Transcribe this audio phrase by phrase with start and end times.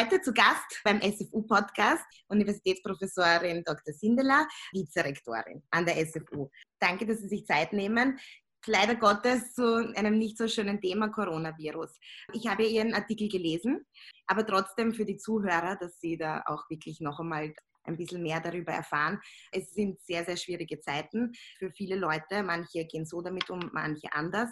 [0.00, 3.92] Heute zu Gast beim SFU-Podcast Universitätsprofessorin Dr.
[3.92, 6.48] Sindela, Vizerektorin an der SFU.
[6.78, 8.18] Danke, dass Sie sich Zeit nehmen.
[8.64, 11.98] Leider Gottes zu einem nicht so schönen Thema Coronavirus.
[12.32, 13.84] Ich habe Ihren Artikel gelesen,
[14.26, 17.52] aber trotzdem für die Zuhörer, dass Sie da auch wirklich noch einmal
[17.84, 19.20] ein bisschen mehr darüber erfahren.
[19.52, 22.42] Es sind sehr, sehr schwierige Zeiten für viele Leute.
[22.42, 24.48] Manche gehen so damit um, manche anders.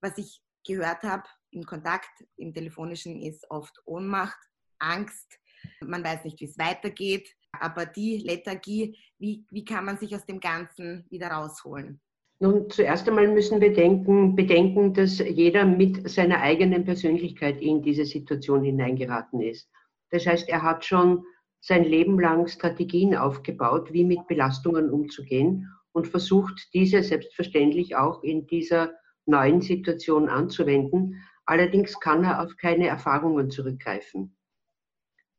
[0.00, 4.49] Was ich gehört habe im Kontakt, im telefonischen, ist oft Ohnmacht,
[4.80, 5.38] Angst.
[5.80, 7.28] Man weiß nicht, wie es weitergeht.
[7.58, 12.00] Aber die Lethargie, wie, wie kann man sich aus dem Ganzen wieder rausholen?
[12.42, 18.06] Nun, zuerst einmal müssen wir denken, bedenken, dass jeder mit seiner eigenen Persönlichkeit in diese
[18.06, 19.68] Situation hineingeraten ist.
[20.10, 21.22] Das heißt, er hat schon
[21.60, 28.46] sein Leben lang Strategien aufgebaut, wie mit Belastungen umzugehen und versucht, diese selbstverständlich auch in
[28.46, 28.92] dieser
[29.26, 31.22] neuen Situation anzuwenden.
[31.44, 34.34] Allerdings kann er auf keine Erfahrungen zurückgreifen.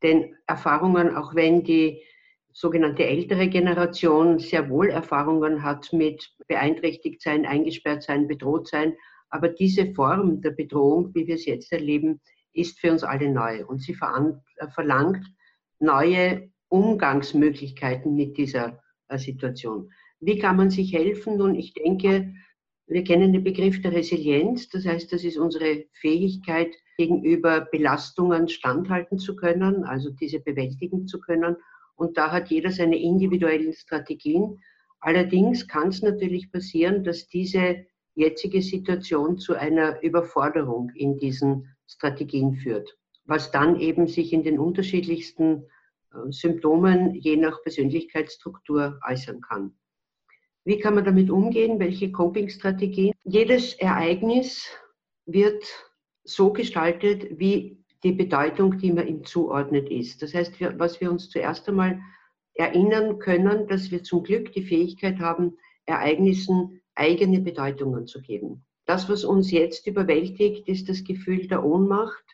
[0.03, 2.01] Denn Erfahrungen, auch wenn die
[2.53, 8.93] sogenannte ältere Generation sehr wohl Erfahrungen hat mit beeinträchtigt sein, eingesperrt sein, bedroht sein.
[9.29, 12.19] Aber diese Form der Bedrohung, wie wir es jetzt erleben,
[12.53, 15.25] ist für uns alle neu und sie äh, verlangt
[15.79, 19.89] neue Umgangsmöglichkeiten mit dieser äh, Situation.
[20.19, 21.37] Wie kann man sich helfen?
[21.37, 22.33] Nun, ich denke,
[22.87, 24.69] wir kennen den Begriff der Resilienz.
[24.69, 31.19] Das heißt, das ist unsere Fähigkeit, gegenüber Belastungen standhalten zu können, also diese bewältigen zu
[31.19, 31.55] können
[32.01, 34.59] und da hat jeder seine individuellen Strategien.
[34.99, 37.85] Allerdings kann es natürlich passieren, dass diese
[38.15, 44.57] jetzige Situation zu einer Überforderung in diesen Strategien führt, was dann eben sich in den
[44.59, 45.63] unterschiedlichsten
[46.11, 49.73] äh, Symptomen je nach Persönlichkeitsstruktur äußern kann.
[50.65, 51.79] Wie kann man damit umgehen?
[51.79, 53.13] Welche Coping-Strategien?
[53.23, 54.67] Jedes Ereignis
[55.25, 55.63] wird
[56.23, 60.21] so gestaltet, wie die Bedeutung, die man ihm zuordnet ist.
[60.21, 61.99] Das heißt, was wir uns zuerst einmal
[62.55, 68.63] erinnern können, dass wir zum Glück die Fähigkeit haben, Ereignissen eigene Bedeutungen zu geben.
[68.85, 72.25] Das, was uns jetzt überwältigt, ist das Gefühl der Ohnmacht,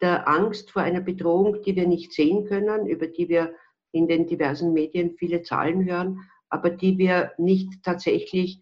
[0.00, 3.54] der Angst vor einer Bedrohung, die wir nicht sehen können, über die wir
[3.92, 8.60] in den diversen Medien viele Zahlen hören, aber die wir nicht tatsächlich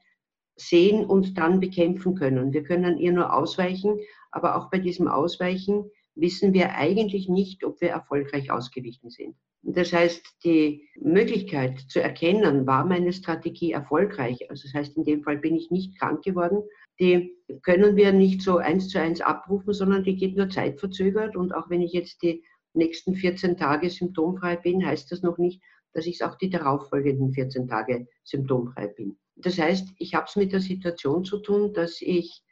[0.56, 2.52] sehen und dann bekämpfen können.
[2.52, 3.98] Wir können ihr nur ausweichen,
[4.32, 5.84] aber auch bei diesem Ausweichen
[6.14, 9.36] wissen wir eigentlich nicht, ob wir erfolgreich ausgewichen sind.
[9.62, 15.22] Das heißt, die Möglichkeit zu erkennen, war meine Strategie erfolgreich, also das heißt, in dem
[15.22, 16.62] Fall bin ich nicht krank geworden,
[16.98, 21.36] die können wir nicht so eins zu eins abrufen, sondern die geht nur zeitverzögert.
[21.36, 22.44] Und auch wenn ich jetzt die
[22.74, 27.68] nächsten 14 Tage symptomfrei bin, heißt das noch nicht, dass ich auch die darauffolgenden 14
[27.68, 29.18] Tage symptomfrei bin.
[29.36, 32.42] Das heißt, ich habe es mit der Situation zu tun, dass ich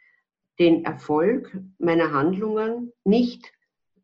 [0.61, 3.51] den Erfolg meiner Handlungen nicht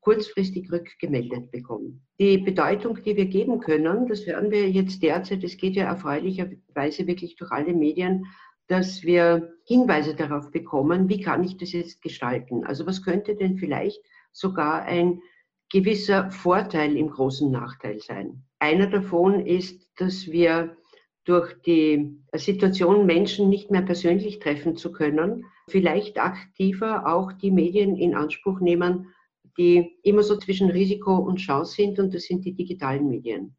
[0.00, 2.06] kurzfristig rückgemeldet bekommen.
[2.18, 7.06] Die Bedeutung, die wir geben können, das hören wir jetzt derzeit, es geht ja erfreulicherweise
[7.06, 8.24] wirklich durch alle Medien,
[8.68, 12.64] dass wir Hinweise darauf bekommen, wie kann ich das jetzt gestalten?
[12.64, 14.00] Also was könnte denn vielleicht
[14.32, 15.20] sogar ein
[15.70, 18.44] gewisser Vorteil im großen Nachteil sein?
[18.58, 20.76] Einer davon ist, dass wir
[21.26, 27.97] durch die Situation, Menschen nicht mehr persönlich treffen zu können, vielleicht aktiver auch die Medien
[27.97, 29.12] in Anspruch nehmen,
[29.59, 33.56] die immer so zwischen Risiko und Chance sind, und das sind die digitalen Medien.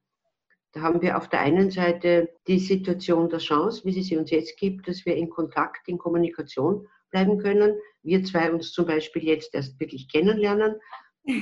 [0.71, 4.31] Da haben wir auf der einen Seite die Situation der Chance, wie sie sie uns
[4.31, 7.75] jetzt gibt, dass wir in Kontakt, in Kommunikation bleiben können.
[8.03, 10.75] Wir zwei uns zum Beispiel jetzt erst wirklich kennenlernen.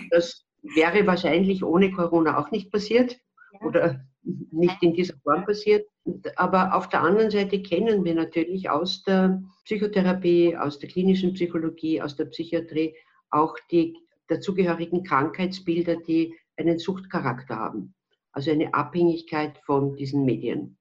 [0.10, 3.18] Das wäre wahrscheinlich ohne Corona auch nicht passiert
[3.62, 5.86] oder nicht in dieser Form passiert.
[6.36, 12.02] Aber auf der anderen Seite kennen wir natürlich aus der Psychotherapie, aus der klinischen Psychologie,
[12.02, 12.96] aus der Psychiatrie
[13.32, 17.94] auch die dazugehörigen Krankheitsbilder, die einen Suchtcharakter haben.
[18.32, 20.78] Also eine Abhängigkeit von diesen Medien.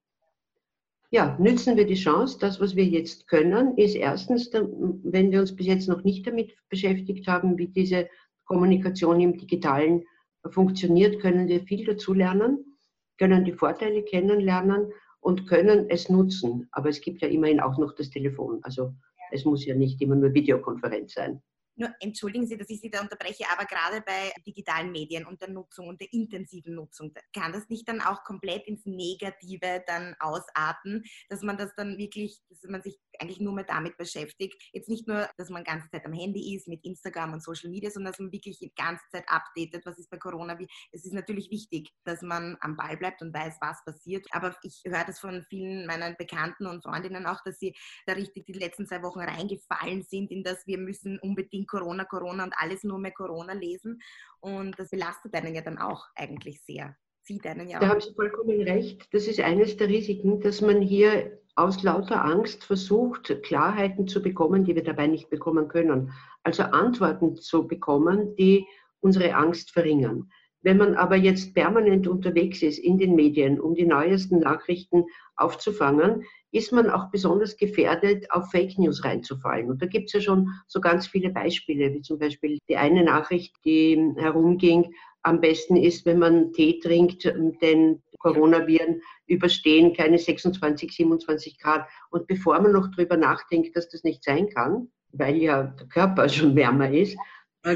[1.11, 2.37] Ja, nützen wir die Chance.
[2.39, 6.55] Das, was wir jetzt können, ist erstens, wenn wir uns bis jetzt noch nicht damit
[6.69, 8.09] beschäftigt haben, wie diese
[8.45, 10.03] Kommunikation im Digitalen
[10.49, 12.77] funktioniert, können wir viel dazu lernen,
[13.17, 14.91] können die Vorteile kennenlernen
[15.25, 16.67] und können es nutzen.
[16.71, 18.59] Aber es gibt ja immerhin auch noch das Telefon.
[18.61, 18.93] Also
[19.31, 21.41] es muss ja nicht immer nur Videokonferenz sein.
[21.75, 25.49] Nur entschuldigen Sie, dass ich Sie da unterbreche, aber gerade bei digitalen Medien und der
[25.49, 31.03] Nutzung und der intensiven Nutzung, kann das nicht dann auch komplett ins Negative dann ausarten,
[31.29, 34.61] dass man das dann wirklich, dass man sich eigentlich nur mehr damit beschäftigt.
[34.73, 37.89] Jetzt nicht nur, dass man ganze Zeit am Handy ist mit Instagram und Social Media,
[37.89, 40.57] sondern dass man wirklich die ganze Zeit updatet, was ist bei Corona.
[40.91, 44.25] Es ist natürlich wichtig, dass man am Ball bleibt und weiß, was passiert.
[44.31, 47.75] Aber ich höre das von vielen meiner Bekannten und Freundinnen auch, dass sie
[48.05, 52.05] da richtig die letzten zwei Wochen reingefallen sind, in das wir müssen unbedingt in Corona,
[52.05, 54.01] Corona und alles nur mehr Corona lesen.
[54.39, 56.95] Und das belastet einen ja dann auch eigentlich sehr.
[57.23, 57.81] Zieht einen ja auch.
[57.81, 59.07] Da haben Sie vollkommen recht.
[59.13, 64.65] Das ist eines der Risiken, dass man hier aus lauter Angst versucht, Klarheiten zu bekommen,
[64.65, 66.11] die wir dabei nicht bekommen können.
[66.43, 68.67] Also Antworten zu bekommen, die
[68.99, 70.29] unsere Angst verringern.
[70.65, 76.23] Wenn man aber jetzt permanent unterwegs ist in den Medien, um die neuesten Nachrichten aufzufangen,
[76.51, 79.69] ist man auch besonders gefährdet, auf Fake News reinzufallen.
[79.69, 83.03] Und da gibt es ja schon so ganz viele Beispiele, wie zum Beispiel die eine
[83.03, 84.91] Nachricht, die herumging,
[85.21, 87.25] am besten ist, wenn man Tee trinkt,
[87.61, 91.87] denn Coronaviren überstehen keine 26, 27 Grad.
[92.09, 96.27] Und bevor man noch darüber nachdenkt, dass das nicht sein kann, weil ja der Körper
[96.27, 97.17] schon wärmer ist,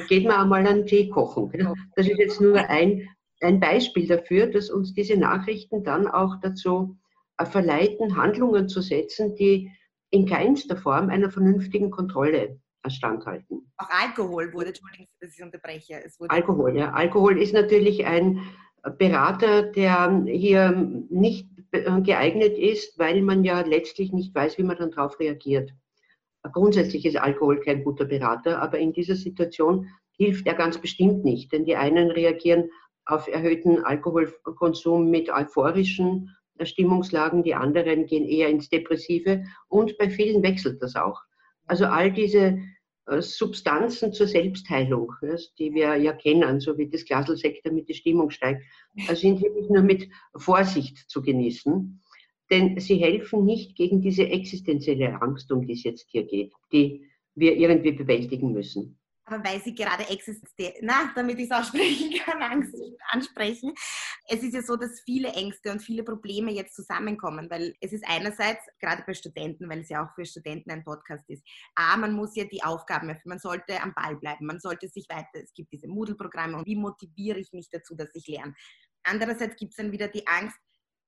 [0.07, 1.51] geht man einmal einen Tee kochen.
[1.95, 3.07] Das ist jetzt nur ein,
[3.41, 6.97] ein Beispiel dafür, dass uns diese Nachrichten dann auch dazu
[7.37, 9.71] äh, verleiten, Handlungen zu setzen, die
[10.11, 13.71] in keinster Form einer vernünftigen Kontrolle standhalten.
[13.77, 16.01] Auch Alkohol wurde, Entschuldigung, dass ich unterbreche.
[16.27, 16.91] Alkohol, ja.
[16.91, 18.41] Alkohol ist natürlich ein
[18.97, 20.71] Berater, der hier
[21.09, 25.71] nicht geeignet ist, weil man ja letztlich nicht weiß, wie man dann darauf reagiert.
[26.43, 31.51] Grundsätzlich ist Alkohol kein guter Berater, aber in dieser Situation hilft er ganz bestimmt nicht,
[31.51, 32.69] denn die einen reagieren
[33.05, 40.43] auf erhöhten Alkoholkonsum mit euphorischen Stimmungslagen, die anderen gehen eher ins Depressive und bei vielen
[40.43, 41.21] wechselt das auch.
[41.65, 42.59] Also all diese
[43.05, 45.13] äh, Substanzen zur Selbstheilung,
[45.57, 48.63] die wir ja kennen, so wie das Glaselsekt, damit die Stimmung steigt,
[48.95, 52.01] äh, sind wirklich nur mit Vorsicht zu genießen.
[52.51, 57.05] Denn sie helfen nicht gegen diese existenzielle Angst, um die es jetzt hier geht, die
[57.35, 58.99] wir irgendwie bewältigen müssen
[59.31, 62.75] aber weil sie gerade existiert, na, damit ich es aussprechen kann, Angst
[63.09, 63.73] ansprechen.
[64.27, 68.03] Es ist ja so, dass viele Ängste und viele Probleme jetzt zusammenkommen, weil es ist
[68.07, 71.43] einerseits, gerade bei Studenten, weil es ja auch für Studenten ein Podcast ist,
[71.75, 75.07] A, man muss ja die Aufgaben erfüllen, man sollte am Ball bleiben, man sollte sich
[75.09, 78.53] weiter, es gibt diese Moodle-Programme und wie motiviere ich mich dazu, dass ich lerne.
[79.03, 80.57] Andererseits gibt es dann wieder die Angst,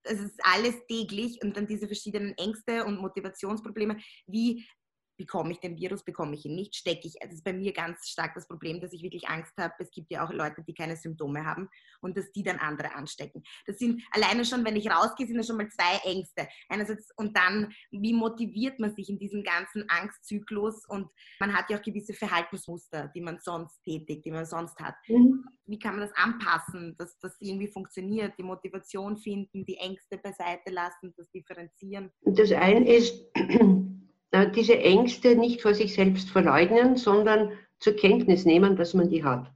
[0.04, 3.98] es ist alles täglich und dann diese verschiedenen Ängste und Motivationsprobleme.
[4.28, 4.68] Wie
[5.18, 7.16] bekomme ich den Virus, bekomme ich ihn nicht, stecke ich.
[7.22, 9.74] Das ist bei mir ganz stark das Problem, dass ich wirklich Angst habe.
[9.80, 11.70] Es gibt ja auch Leute, die keine Symptome haben
[12.02, 13.44] und dass die dann andere anstecken.
[13.66, 16.48] Das sind alleine schon, wenn ich rausgehe, sind das schon mal zwei Ängste.
[16.70, 21.08] Einerseits und dann, wie motiviert man sich in diesem ganzen Angstzyklus und
[21.40, 24.96] man hat ja auch gewisse Verhaltensmuster, die man sonst tätigt, die man sonst hat.
[25.08, 25.46] Mhm.
[25.66, 30.72] Wie kann man das anpassen, dass das irgendwie funktioniert, die Motivation finden, die Ängste beiseite
[30.72, 32.12] lassen, das differenzieren?
[32.22, 33.24] Das eine ist,
[34.34, 39.52] diese Ängste nicht vor sich selbst verleugnen, sondern zur Kenntnis nehmen, dass man die hat.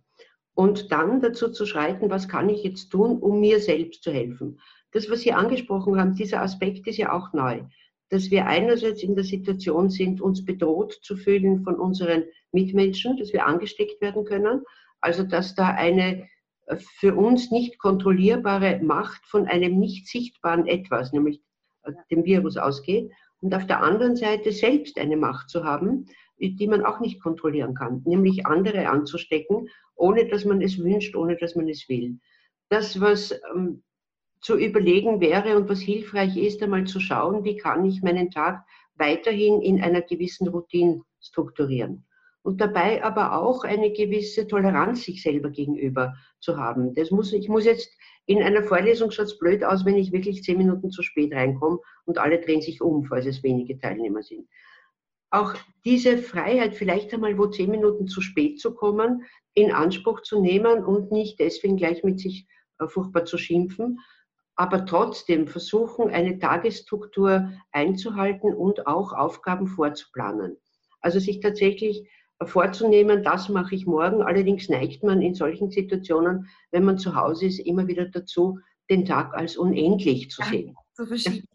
[0.53, 4.59] Und dann dazu zu schreiten, was kann ich jetzt tun, um mir selbst zu helfen.
[4.91, 7.63] Das, was Sie angesprochen haben, dieser Aspekt ist ja auch neu.
[8.09, 13.33] Dass wir einerseits in der Situation sind, uns bedroht zu fühlen von unseren Mitmenschen, dass
[13.33, 14.63] wir angesteckt werden können.
[15.01, 16.27] Also, dass da eine
[16.67, 21.41] äh, für uns nicht kontrollierbare Macht von einem nicht sichtbaren Etwas, nämlich
[21.83, 26.07] äh, dem Virus ausgeht und auf der anderen Seite selbst eine Macht zu haben,
[26.39, 31.37] die man auch nicht kontrollieren kann, nämlich andere anzustecken, ohne dass man es wünscht, ohne
[31.37, 32.19] dass man es will.
[32.69, 33.83] Das, was ähm,
[34.41, 38.65] zu überlegen wäre und was hilfreich ist, einmal zu schauen, wie kann ich meinen Tag
[38.95, 42.05] weiterhin in einer gewissen Routine strukturieren.
[42.43, 46.93] Und dabei aber auch eine gewisse Toleranz sich selber gegenüber zu haben.
[46.93, 47.89] Das muss, ich muss jetzt
[48.27, 51.79] in einer Vorlesung schaut es blöd aus, wenn ich wirklich zehn Minuten zu spät reinkomme
[52.05, 54.47] und alle drehen sich um, falls es wenige Teilnehmer sind.
[55.29, 55.53] Auch
[55.83, 60.83] diese Freiheit, vielleicht einmal wo zehn Minuten zu spät zu kommen, in Anspruch zu nehmen
[60.83, 62.47] und nicht deswegen gleich mit sich
[62.79, 63.99] äh, furchtbar zu schimpfen,
[64.55, 70.57] aber trotzdem versuchen, eine Tagesstruktur einzuhalten und auch Aufgaben vorzuplanen.
[71.01, 72.09] Also sich tatsächlich
[72.43, 74.21] vorzunehmen, das mache ich morgen.
[74.21, 79.05] Allerdings neigt man in solchen Situationen, wenn man zu Hause ist, immer wieder dazu, den
[79.05, 80.75] Tag als unendlich zu sehen.
[80.97, 81.47] Ja, verschieden.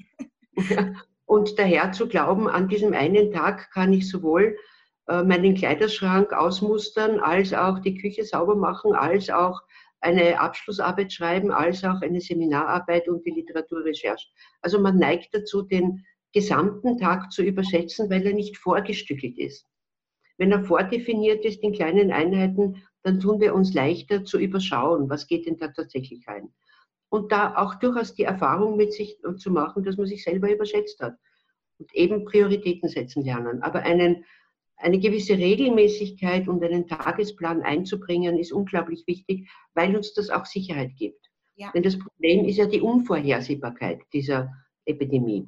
[1.26, 4.56] Und daher zu glauben, an diesem einen Tag kann ich sowohl
[5.06, 9.60] äh, meinen Kleiderschrank ausmustern, als auch die Küche sauber machen, als auch
[10.00, 14.26] eine Abschlussarbeit schreiben, als auch eine Seminararbeit und die Literaturrecherche.
[14.62, 19.66] Also man neigt dazu, den gesamten Tag zu überschätzen, weil er nicht vorgestückelt ist.
[20.40, 25.26] Wenn er vordefiniert ist in kleinen Einheiten, dann tun wir uns leichter zu überschauen, was
[25.26, 26.48] geht denn da tatsächlich ein.
[27.10, 30.98] Und da auch durchaus die Erfahrung mit sich zu machen, dass man sich selber überschätzt
[31.00, 31.14] hat.
[31.78, 33.62] Und eben Prioritäten setzen lernen.
[33.62, 34.24] Aber einen,
[34.78, 40.92] eine gewisse Regelmäßigkeit und einen Tagesplan einzubringen, ist unglaublich wichtig, weil uns das auch Sicherheit
[40.96, 41.30] gibt.
[41.56, 41.70] Ja.
[41.72, 44.50] Denn das Problem ist ja die Unvorhersehbarkeit dieser
[44.86, 45.46] Epidemie.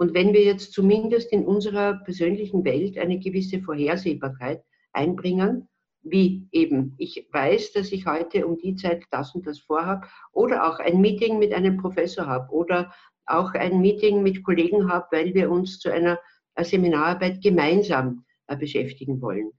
[0.00, 4.64] Und wenn wir jetzt zumindest in unserer persönlichen Welt eine gewisse Vorhersehbarkeit
[4.94, 5.68] einbringen,
[6.00, 10.66] wie eben, ich weiß, dass ich heute um die Zeit das und das vorhabe, oder
[10.66, 12.94] auch ein Meeting mit einem Professor habe, oder
[13.26, 16.18] auch ein Meeting mit Kollegen habe, weil wir uns zu einer
[16.58, 19.50] Seminararbeit gemeinsam äh, beschäftigen wollen.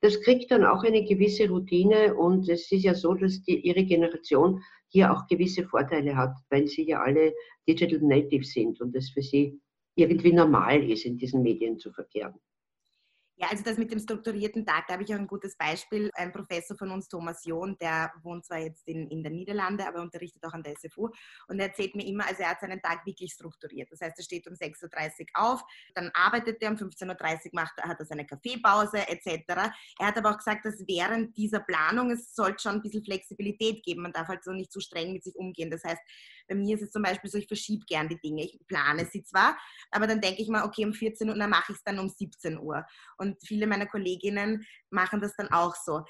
[0.00, 3.84] Das kriegt dann auch eine gewisse Routine und es ist ja so, dass die, ihre
[3.84, 7.34] Generation hier auch gewisse Vorteile hat, weil sie ja alle
[7.68, 9.60] Digital Natives sind und es für sie
[10.00, 12.34] irgendwie normal ist, in diesen Medien zu verkehren.
[13.40, 16.10] Ja, also das mit dem strukturierten Tag, da habe ich auch ein gutes Beispiel.
[16.12, 20.02] Ein Professor von uns, Thomas John, der wohnt zwar jetzt in, in den Niederlanden, aber
[20.02, 21.08] unterrichtet auch an der SFU
[21.48, 23.90] und er erzählt mir immer, also er hat seinen Tag wirklich strukturiert.
[23.90, 25.62] Das heißt, er steht um 6.30 Uhr auf,
[25.94, 29.72] dann arbeitet er, um 15.30 Uhr macht, hat er seine Kaffeepause etc.
[29.98, 33.82] Er hat aber auch gesagt, dass während dieser Planung es sollte schon ein bisschen Flexibilität
[33.82, 34.02] geben.
[34.02, 35.70] Man darf halt so nicht zu streng mit sich umgehen.
[35.70, 36.02] Das heißt,
[36.46, 38.42] bei mir ist es zum Beispiel so, ich verschiebe gern die Dinge.
[38.44, 39.56] Ich plane sie zwar,
[39.90, 42.08] aber dann denke ich mal, okay, um 14 Uhr, dann mache ich es dann um
[42.08, 42.84] 17 Uhr.
[43.16, 46.02] Und viele meiner Kolleginnen machen das dann auch so.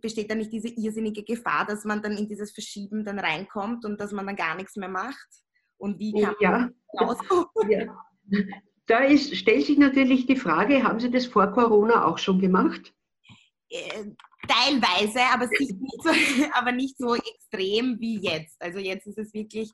[0.00, 4.00] Besteht da nicht diese irrsinnige Gefahr, dass man dann in dieses Verschieben dann reinkommt und
[4.00, 5.28] dass man dann gar nichts mehr macht?
[5.76, 6.50] Und wie kann ja.
[6.50, 7.46] man rauskommen?
[7.70, 8.44] Ja.
[8.86, 12.94] Da ist, stellt sich natürlich die Frage, haben Sie das vor Corona auch schon gemacht?
[13.70, 14.04] Äh,
[14.46, 16.10] teilweise, aber, nicht so,
[16.52, 18.60] aber nicht so extrem wie jetzt.
[18.60, 19.70] Also jetzt ist es wirklich,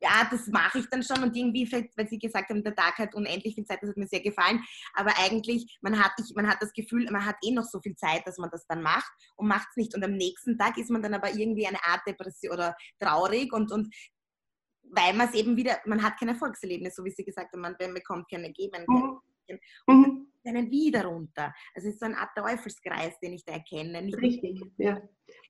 [0.00, 3.14] ja, das mache ich dann schon und irgendwie, weil Sie gesagt haben, der Tag hat
[3.14, 4.62] unendlich viel Zeit, das hat mir sehr gefallen,
[4.94, 7.96] aber eigentlich, man hat, ich, man hat das Gefühl, man hat eh noch so viel
[7.96, 10.90] Zeit, dass man das dann macht und macht es nicht und am nächsten Tag ist
[10.90, 13.94] man dann aber irgendwie eine Art Depression oder traurig und, und
[14.90, 17.76] weil man es eben wieder, man hat kein Erfolgserlebnis, so wie Sie gesagt haben, man
[17.76, 18.84] bekommt keine Geben.
[18.86, 19.20] Mhm.
[19.86, 21.54] Und dann wieder runter.
[21.74, 24.02] Also es ist so eine Art Teufelskreis, den ich da erkenne.
[24.02, 25.00] Nicht Richtig, ja.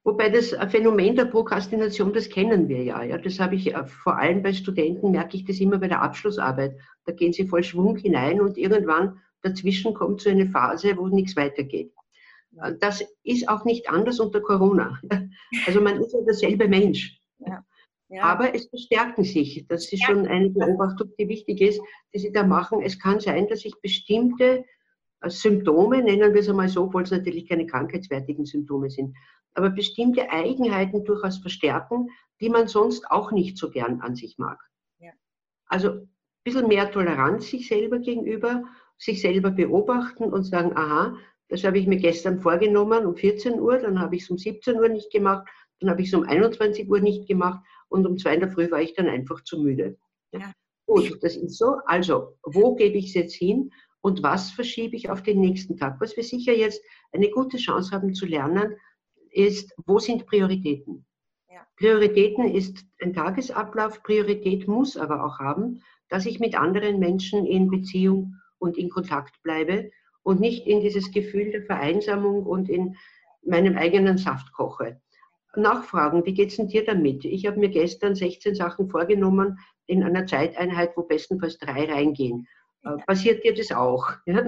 [0.05, 3.03] Wobei das Phänomen der Prokrastination, das kennen wir ja.
[3.03, 3.19] ja.
[3.19, 6.77] Das habe ich äh, vor allem bei Studenten, merke ich das immer bei der Abschlussarbeit.
[7.05, 11.37] Da gehen sie voll Schwung hinein und irgendwann dazwischen kommt so eine Phase, wo nichts
[11.37, 11.93] weitergeht.
[12.81, 14.99] Das ist auch nicht anders unter Corona.
[15.67, 17.21] Also man ist ja derselbe Mensch.
[17.39, 17.65] Ja.
[18.09, 18.23] Ja.
[18.23, 19.67] Aber es verstärken sich.
[19.69, 21.81] Das ist schon eine Beobachtung, die wichtig ist,
[22.15, 22.81] die Sie da machen.
[22.83, 24.65] Es kann sein, dass sich bestimmte
[25.31, 29.17] Symptome, nennen wir es einmal so, obwohl es natürlich keine krankheitswertigen Symptome sind,
[29.55, 32.09] aber bestimmte Eigenheiten durchaus verstärken,
[32.41, 34.59] die man sonst auch nicht so gern an sich mag.
[34.99, 35.13] Ja.
[35.67, 36.09] Also ein
[36.45, 38.65] bisschen mehr Toleranz sich selber gegenüber,
[38.99, 41.17] sich selber beobachten und sagen, aha,
[41.49, 44.77] das habe ich mir gestern vorgenommen um 14 Uhr, dann habe ich es um 17
[44.77, 45.47] Uhr nicht gemacht,
[45.81, 48.71] dann habe ich es um 21 Uhr nicht gemacht und um zwei in der Früh
[48.71, 49.97] war ich dann einfach zu müde.
[50.33, 50.53] Ja.
[50.87, 51.79] Gut, das ist so.
[51.87, 53.73] Also, wo gebe ich es jetzt hin
[54.07, 56.01] und was verschiebe ich auf den nächsten Tag?
[56.01, 58.77] Was wir sicher jetzt eine gute Chance haben zu lernen,
[59.33, 61.05] ist, wo sind Prioritäten?
[61.51, 61.67] Ja.
[61.77, 64.05] Prioritäten ist ein Tagesablauf.
[64.05, 69.43] Priorität muss aber auch haben, dass ich mit anderen Menschen in Beziehung und in Kontakt
[69.43, 69.91] bleibe
[70.23, 72.95] und nicht in dieses Gefühl der Vereinsamung und in
[73.43, 75.01] meinem eigenen Saft koche
[75.57, 77.25] nachfragen, wie geht es denn dir damit?
[77.25, 82.47] Ich habe mir gestern 16 Sachen vorgenommen in einer Zeiteinheit, wo bestenfalls drei reingehen.
[82.87, 82.97] Äh.
[83.07, 84.07] Passiert dir das auch?
[84.27, 84.45] Ja?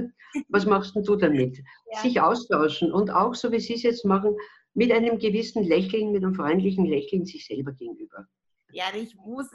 [0.49, 1.59] Was machst denn du damit?
[1.92, 2.00] Ja.
[2.00, 4.37] Sich austauschen und auch, so wie Sie es jetzt machen,
[4.75, 8.26] mit einem gewissen Lächeln, mit einem freundlichen Lächeln sich selber gegenüber.
[8.71, 9.47] Ja, ich muss,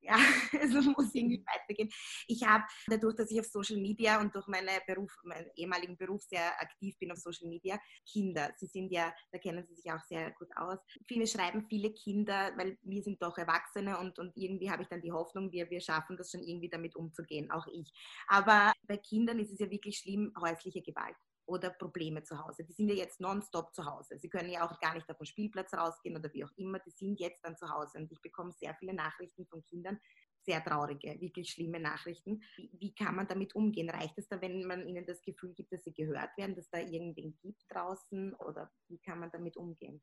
[0.00, 0.16] ja,
[0.60, 1.88] es muss irgendwie weitergehen.
[2.26, 6.22] Ich habe dadurch, dass ich auf Social Media und durch meine Beruf, meinen ehemaligen Beruf
[6.22, 7.78] sehr aktiv bin auf Social Media,
[8.10, 8.52] Kinder.
[8.56, 10.78] Sie sind ja, da kennen Sie sich auch sehr gut aus.
[11.06, 15.02] Viele schreiben viele Kinder, weil wir sind doch Erwachsene und, und irgendwie habe ich dann
[15.02, 17.92] die Hoffnung, wir, wir schaffen das schon irgendwie damit umzugehen, auch ich.
[18.28, 21.16] Aber bei Kindern ist es ja wirklich schlimm, häusliche Gewalt
[21.48, 22.62] oder Probleme zu Hause.
[22.62, 24.18] Die sind ja jetzt nonstop zu Hause.
[24.18, 26.78] Sie können ja auch gar nicht auf den Spielplatz rausgehen oder wie auch immer.
[26.78, 27.98] Die sind jetzt dann zu Hause.
[27.98, 29.98] Und ich bekomme sehr viele Nachrichten von Kindern,
[30.42, 32.42] sehr traurige, wirklich schlimme Nachrichten.
[32.56, 33.88] Wie, wie kann man damit umgehen?
[33.88, 36.80] Reicht es da, wenn man ihnen das Gefühl gibt, dass sie gehört werden, dass da
[36.80, 38.34] irgendwen gibt draußen?
[38.34, 40.02] Oder wie kann man damit umgehen?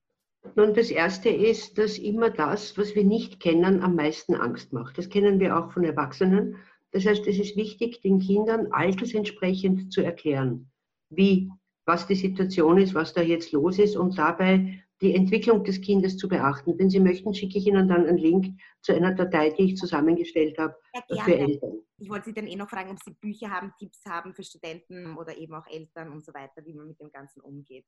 [0.56, 4.98] Nun, das Erste ist, dass immer das, was wir nicht kennen, am meisten Angst macht.
[4.98, 6.58] Das kennen wir auch von Erwachsenen.
[6.92, 10.72] Das heißt, es ist wichtig, den Kindern altersentsprechend zu erklären
[11.10, 11.50] wie,
[11.86, 16.18] was die Situation ist, was da jetzt los ist und dabei die Entwicklung des Kindes
[16.18, 16.78] zu beachten.
[16.80, 20.58] Wenn Sie möchten, schicke ich Ihnen dann einen Link zu einer Datei, die ich zusammengestellt
[20.58, 20.76] habe
[21.10, 21.74] ja, für Eltern.
[21.98, 25.18] Ich wollte Sie dann eh noch fragen, ob Sie Bücher haben, Tipps haben für Studenten
[25.18, 27.86] oder eben auch Eltern und so weiter, wie man mit dem Ganzen umgeht.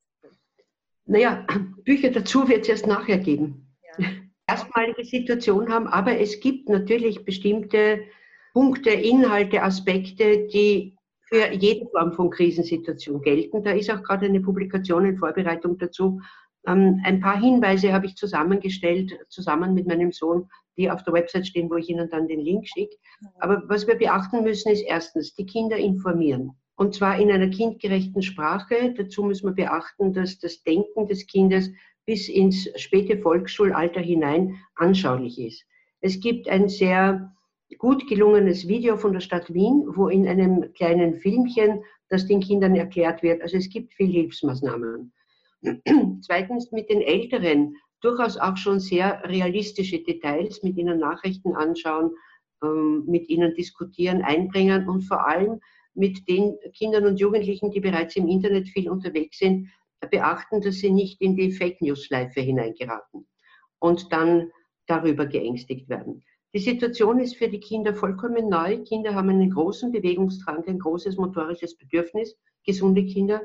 [1.05, 1.45] Naja,
[1.83, 3.75] Bücher dazu wird es erst nachher geben.
[3.97, 4.05] Ja.
[4.49, 8.01] Erstmalige Situation haben, aber es gibt natürlich bestimmte
[8.53, 10.96] Punkte, Inhalte, Aspekte, die
[11.29, 13.63] für jede Form von Krisensituation gelten.
[13.63, 16.21] Da ist auch gerade eine Publikation in Vorbereitung dazu.
[16.65, 21.47] Ähm, ein paar Hinweise habe ich zusammengestellt, zusammen mit meinem Sohn, die auf der Website
[21.47, 22.95] stehen, wo ich Ihnen dann den Link schicke.
[23.39, 26.51] Aber was wir beachten müssen, ist erstens, die Kinder informieren.
[26.77, 28.93] und zwar in einer kindgerechten Sprache.
[28.95, 31.71] Dazu muss man beachten, dass das Denken des Kindes
[32.05, 35.65] bis ins späte Volksschulalter hinein anschaulich ist.
[35.99, 37.33] Es gibt ein sehr
[37.77, 42.75] gut gelungenes Video von der Stadt Wien, wo in einem kleinen Filmchen das den Kindern
[42.75, 43.41] erklärt wird.
[43.41, 45.11] Also es gibt viel Hilfsmaßnahmen.
[46.21, 52.11] Zweitens mit den Älteren durchaus auch schon sehr realistische Details, mit ihnen Nachrichten anschauen,
[52.63, 55.59] ähm, mit ihnen diskutieren, einbringen und vor allem
[55.93, 59.69] mit den Kindern und Jugendlichen, die bereits im Internet viel unterwegs sind,
[60.11, 63.27] beachten, dass sie nicht in die Fake News-Schleife hineingeraten
[63.79, 64.51] und dann
[64.85, 66.23] darüber geängstigt werden.
[66.53, 68.79] Die Situation ist für die Kinder vollkommen neu.
[68.83, 72.35] Kinder haben einen großen Bewegungsdrang, ein großes motorisches Bedürfnis,
[72.65, 73.41] gesunde Kinder.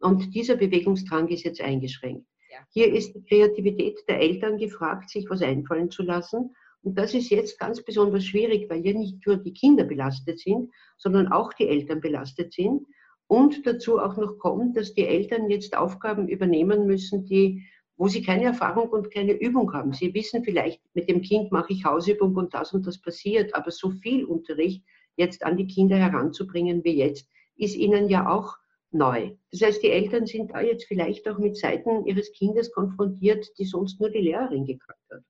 [0.00, 2.26] Und dieser Bewegungsdrang ist jetzt eingeschränkt.
[2.50, 2.58] Ja.
[2.70, 6.54] Hier ist die Kreativität der Eltern gefragt, sich was einfallen zu lassen.
[6.82, 10.70] Und das ist jetzt ganz besonders schwierig, weil ja nicht nur die Kinder belastet sind,
[10.96, 12.86] sondern auch die Eltern belastet sind.
[13.26, 17.64] Und dazu auch noch kommt, dass die Eltern jetzt Aufgaben übernehmen müssen, die,
[17.96, 19.92] wo sie keine Erfahrung und keine Übung haben.
[19.92, 23.70] Sie wissen vielleicht, mit dem Kind mache ich Hausübung und das und das passiert, aber
[23.70, 24.84] so viel Unterricht
[25.16, 28.56] jetzt an die Kinder heranzubringen wie jetzt, ist ihnen ja auch
[28.90, 29.32] neu.
[29.50, 33.64] Das heißt, die Eltern sind da jetzt vielleicht auch mit Seiten ihres Kindes konfrontiert, die
[33.64, 35.22] sonst nur die Lehrerin gekannt hat,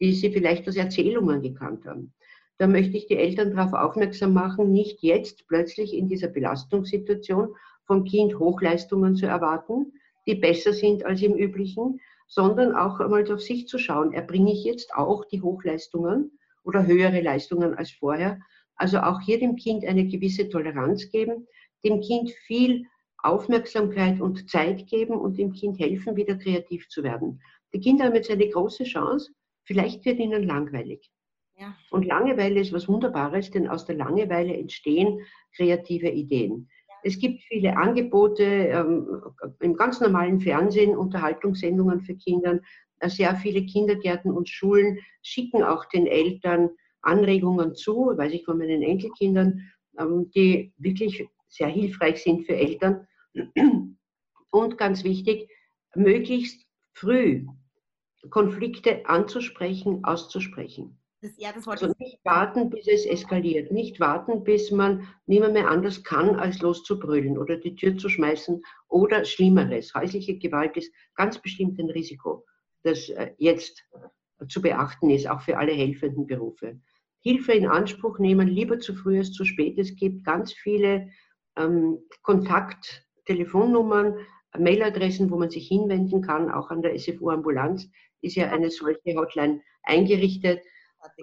[0.00, 2.12] die sie vielleicht aus Erzählungen gekannt haben.
[2.58, 7.54] Da möchte ich die Eltern darauf aufmerksam machen, nicht jetzt plötzlich in dieser Belastungssituation
[7.86, 9.92] vom Kind Hochleistungen zu erwarten,
[10.26, 14.64] die besser sind als im üblichen, sondern auch einmal auf sich zu schauen, erbringe ich
[14.64, 18.40] jetzt auch die Hochleistungen oder höhere Leistungen als vorher.
[18.76, 21.46] Also auch hier dem Kind eine gewisse Toleranz geben,
[21.84, 22.86] dem Kind viel
[23.18, 27.40] Aufmerksamkeit und Zeit geben und dem Kind helfen, wieder kreativ zu werden.
[27.72, 29.32] Die Kinder haben jetzt eine große Chance,
[29.64, 31.10] vielleicht wird ihnen langweilig.
[31.58, 31.76] Ja.
[31.90, 35.20] Und Langeweile ist was Wunderbares, denn aus der Langeweile entstehen
[35.54, 36.68] kreative Ideen.
[37.02, 39.22] Es gibt viele Angebote ähm,
[39.60, 42.60] im ganz normalen Fernsehen, Unterhaltungssendungen für Kinder.
[42.98, 46.70] Äh, sehr viele Kindergärten und Schulen schicken auch den Eltern
[47.02, 53.06] Anregungen zu, weiß ich von meinen Enkelkindern, ähm, die wirklich sehr hilfreich sind für Eltern.
[54.50, 55.48] Und ganz wichtig,
[55.94, 57.46] möglichst früh
[58.30, 61.01] Konflikte anzusprechen, auszusprechen.
[61.22, 65.68] Das, ja, das also nicht warten, bis es eskaliert, nicht warten, bis man niemand mehr
[65.68, 69.94] anders kann, als loszubrüllen oder die Tür zu schmeißen oder Schlimmeres.
[69.94, 72.44] Häusliche Gewalt ist ganz bestimmt ein Risiko,
[72.82, 73.84] das äh, jetzt
[74.48, 76.80] zu beachten ist, auch für alle helfenden Berufe.
[77.20, 79.78] Hilfe in Anspruch nehmen, lieber zu früh als zu spät.
[79.78, 81.08] Es gibt ganz viele
[81.56, 84.16] ähm, Kontakt, Telefonnummern,
[84.58, 87.88] Mailadressen, wo man sich hinwenden kann, auch an der SFU-Ambulanz
[88.22, 90.62] ist ja eine solche Hotline eingerichtet.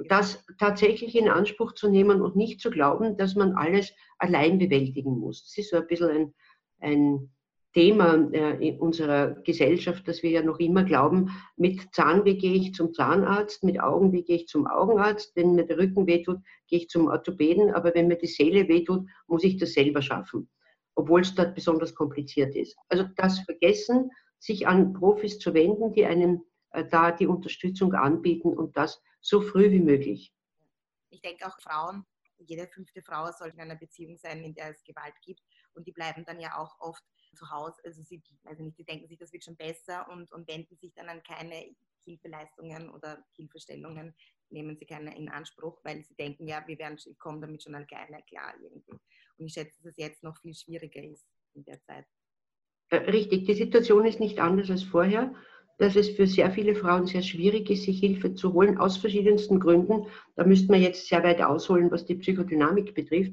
[0.08, 5.18] Das tatsächlich in Anspruch zu nehmen und nicht zu glauben, dass man alles allein bewältigen
[5.18, 5.44] muss.
[5.44, 6.34] Das ist so ein bisschen ein,
[6.80, 7.30] ein
[7.74, 12.74] Thema äh, in unserer Gesellschaft, dass wir ja noch immer glauben, mit Zahnweh gehe ich
[12.74, 16.90] zum Zahnarzt, mit Augenweh gehe ich zum Augenarzt, wenn mir der Rücken wehtut, gehe ich
[16.90, 20.50] zum Orthopäden, aber wenn mir die Seele wehtut, muss ich das selber schaffen,
[20.96, 22.76] obwohl es dort besonders kompliziert ist.
[22.90, 28.58] Also das Vergessen, sich an Profis zu wenden, die einem äh, da die Unterstützung anbieten
[28.58, 30.34] und das so früh wie möglich.
[31.10, 32.06] Ich denke auch Frauen,
[32.38, 35.42] jede fünfte Frau soll in einer Beziehung sein, in der es Gewalt gibt
[35.74, 37.04] und die bleiben dann ja auch oft
[37.36, 40.48] zu Hause, also sie, also nicht, sie denken sich, das wird schon besser und, und
[40.48, 44.16] wenden sich dann an keine Hilfeleistungen oder Hilfestellungen,
[44.50, 47.76] nehmen sie keine in Anspruch, weil sie denken, ja, wir werden, ich komme damit schon
[47.76, 48.92] alleine klar irgendwie.
[49.38, 52.06] Und ich schätze, dass es jetzt noch viel schwieriger ist in der Zeit.
[52.90, 55.36] Äh, richtig, die Situation ist nicht anders als vorher,
[55.80, 59.60] dass es für sehr viele Frauen sehr schwierig ist, sich Hilfe zu holen, aus verschiedensten
[59.62, 60.06] Gründen.
[60.36, 63.32] Da müsste man jetzt sehr weit ausholen, was die Psychodynamik betrifft.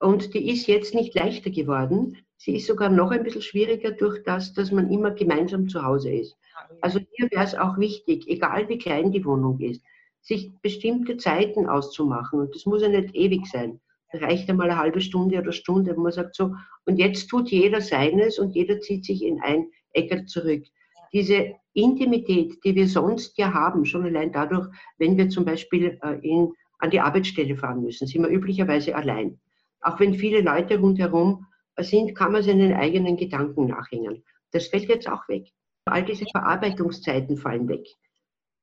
[0.00, 2.18] Und die ist jetzt nicht leichter geworden.
[2.36, 6.12] Sie ist sogar noch ein bisschen schwieriger durch das, dass man immer gemeinsam zu Hause
[6.12, 6.36] ist.
[6.80, 9.80] Also hier wäre es auch wichtig, egal wie klein die Wohnung ist,
[10.20, 12.40] sich bestimmte Zeiten auszumachen.
[12.40, 13.80] Und das muss ja nicht ewig sein.
[14.10, 16.54] Da reicht einmal eine halbe Stunde oder Stunde, wo man sagt so,
[16.86, 20.64] und jetzt tut jeder seines und jeder zieht sich in ein Ecker zurück.
[21.12, 26.18] Diese Intimität, die wir sonst ja haben, schon allein dadurch, wenn wir zum Beispiel äh,
[26.22, 29.38] in, an die Arbeitsstelle fahren müssen, sind wir üblicherweise allein.
[29.80, 31.46] Auch wenn viele Leute rundherum
[31.78, 34.24] sind, kann man seinen eigenen Gedanken nachhängen.
[34.52, 35.48] Das fällt jetzt auch weg.
[35.84, 37.86] All diese Verarbeitungszeiten fallen weg,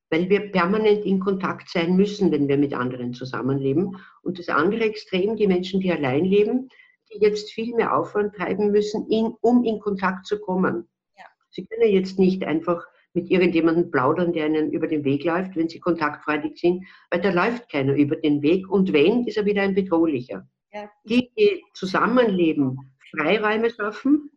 [0.09, 3.97] weil wir permanent in Kontakt sein müssen, wenn wir mit anderen zusammenleben.
[4.21, 6.69] Und das andere Extrem, die Menschen, die allein leben,
[7.11, 10.87] die jetzt viel mehr Aufwand treiben müssen, in, um in Kontakt zu kommen.
[11.17, 11.25] Ja.
[11.49, 15.69] Sie können jetzt nicht einfach mit irgendjemandem plaudern, der ihnen über den Weg läuft, wenn
[15.69, 19.61] sie kontaktfreudig sind, weil da läuft keiner über den Weg und wenn, ist er wieder
[19.61, 20.47] ein bedrohlicher.
[20.71, 20.89] Ja.
[21.05, 22.77] Die, die zusammenleben,
[23.11, 24.29] Freiräume schaffen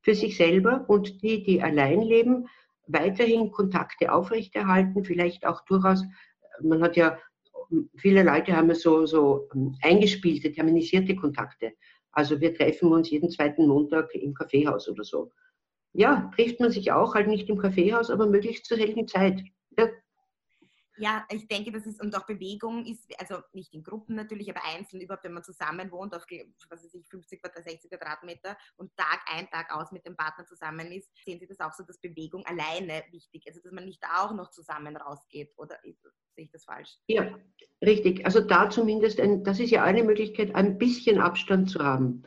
[0.00, 2.48] für sich selber und die, die allein leben,
[2.86, 6.04] weiterhin Kontakte aufrechterhalten, vielleicht auch durchaus,
[6.62, 7.18] man hat ja,
[7.96, 11.72] viele Leute haben ja so, so ähm, eingespielte, terminisierte Kontakte.
[12.10, 15.30] Also wir treffen uns jeden zweiten Montag im Kaffeehaus oder so.
[15.94, 19.42] Ja, trifft man sich auch, halt nicht im Kaffeehaus, aber möglichst zur selben Zeit.
[19.76, 19.88] Ja,
[20.98, 24.64] ja, ich denke, das ist, und auch Bewegung ist, also nicht in Gruppen natürlich, aber
[24.64, 26.26] einzeln, überhaupt, wenn man zusammen wohnt, auf
[26.68, 30.44] was weiß ich, 50 oder 60 Quadratmeter und Tag ein, Tag aus mit dem Partner
[30.46, 33.86] zusammen ist, sehen Sie das auch so, dass Bewegung alleine wichtig ist, also dass man
[33.86, 36.98] nicht auch noch zusammen rausgeht, oder sehe ich das falsch?
[37.06, 37.38] Ja,
[37.80, 38.24] richtig.
[38.26, 42.22] Also da zumindest, ein, das ist ja eine Möglichkeit, ein bisschen Abstand zu haben.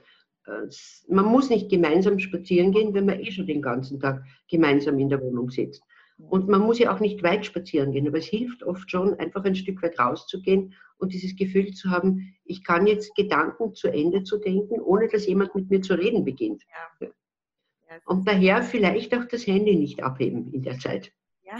[1.08, 5.10] Man muss nicht gemeinsam spazieren gehen, wenn man eh schon den ganzen Tag gemeinsam in
[5.10, 5.84] der Wohnung sitzt.
[6.18, 9.44] Und man muss ja auch nicht weit spazieren gehen, aber es hilft oft schon, einfach
[9.44, 14.24] ein Stück weit rauszugehen und dieses Gefühl zu haben, ich kann jetzt Gedanken zu Ende
[14.24, 16.64] zu denken, ohne dass jemand mit mir zu reden beginnt.
[17.00, 18.00] Ja.
[18.06, 21.12] Und daher vielleicht auch das Handy nicht abheben in der Zeit.
[21.44, 21.58] Ja.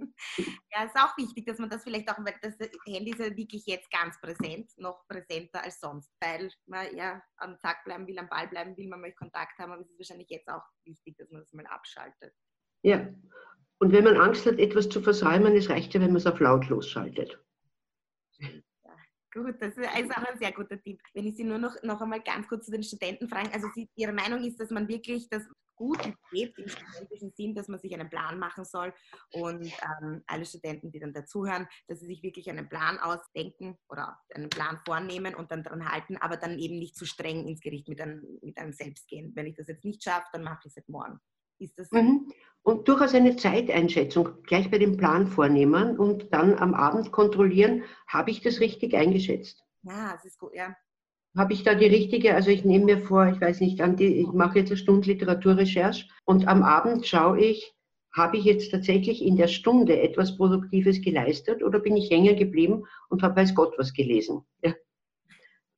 [0.72, 2.54] Ja, ist auch wichtig, dass man das vielleicht auch, weil das
[2.86, 7.58] Handy ist ja wirklich jetzt ganz präsent, noch präsenter als sonst, weil man ja am
[7.58, 10.30] Tag bleiben will, am Ball bleiben will, man möchte Kontakt haben, aber es ist wahrscheinlich
[10.30, 12.34] jetzt auch wichtig, dass man das mal abschaltet.
[12.82, 13.08] Ja,
[13.80, 16.38] und wenn man Angst hat, etwas zu versäumen, es reicht ja, wenn man es auf
[16.38, 17.42] lautlos schaltet.
[18.38, 18.96] Ja,
[19.32, 21.00] gut, das ist auch ein sehr guter Tipp.
[21.14, 23.88] Wenn ich Sie nur noch, noch einmal ganz kurz zu den Studenten fragen, also Sie,
[23.96, 25.48] Ihre Meinung ist, dass man wirklich das
[25.80, 28.92] gut lebt im studentischen Sinn, dass man sich einen Plan machen soll
[29.32, 34.20] und ähm, alle Studenten, die dann dazuhören, dass sie sich wirklich einen Plan ausdenken oder
[34.34, 37.88] einen Plan vornehmen und dann daran halten, aber dann eben nicht zu streng ins Gericht
[37.88, 39.32] mit einem, mit einem selbst gehen.
[39.34, 41.18] Wenn ich das jetzt nicht schaffe, dann mache ich es halt morgen.
[41.58, 42.30] Ist das mhm.
[42.62, 48.30] Und durchaus eine Zeiteinschätzung gleich bei dem Plan vornehmen und dann am Abend kontrollieren, habe
[48.30, 49.64] ich das richtig eingeschätzt?
[49.82, 50.76] Ja, das ist gut, ja.
[51.36, 54.32] Habe ich da die richtige, also ich nehme mir vor, ich weiß nicht, die, ich
[54.32, 57.72] mache jetzt eine Stunde Literaturrecherche und am Abend schaue ich,
[58.12, 62.84] habe ich jetzt tatsächlich in der Stunde etwas Produktives geleistet oder bin ich hängen geblieben
[63.08, 64.42] und habe weiß Gott was gelesen?
[64.64, 64.74] Ja.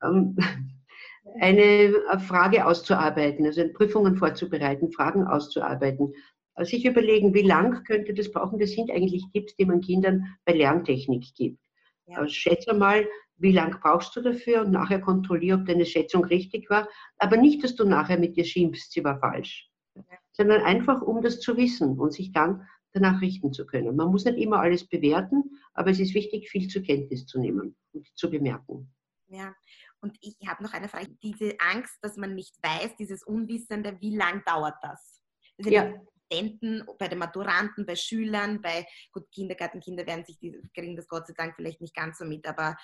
[0.03, 0.37] Ähm,
[1.41, 1.95] eine
[2.27, 6.15] Frage auszuarbeiten, also Prüfungen vorzubereiten, Fragen auszuarbeiten,
[6.61, 8.59] sich überlegen, wie lang könnte das brauchen.
[8.59, 11.59] Das sind eigentlich Tipps, die man Kindern bei Lerntechnik gibt.
[12.07, 12.19] Ja.
[12.19, 13.07] Also schätze mal,
[13.43, 16.89] wie lang brauchst du dafür und nachher kontrolliere, ob deine Schätzung richtig war.
[17.19, 19.69] Aber nicht, dass du nachher mit dir schimpfst, sie war falsch.
[19.95, 20.03] Ja.
[20.33, 23.97] Sondern einfach, um das zu wissen und sich dann danach richten zu können.
[23.97, 25.43] Man muss nicht immer alles bewerten,
[25.75, 28.93] aber es ist wichtig, viel zur Kenntnis zu nehmen und zu bemerken.
[29.29, 29.55] Ja,
[30.01, 31.09] und ich habe noch eine Frage.
[31.23, 35.23] Diese Angst, dass man nicht weiß, dieses Unwissende, wie lang dauert das?
[35.59, 35.95] Also ja.
[36.33, 41.27] Studenten, bei den Maturanten, bei Schülern, bei gut, Kindergartenkinder werden sich die, kriegen das Gott
[41.27, 42.77] sei Dank vielleicht nicht ganz so mit, aber